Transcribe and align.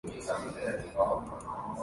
Cuối 0.07 0.11
trời 0.27 0.37
mây 0.39 0.81
trắng 0.95 1.27
bay 1.29 1.77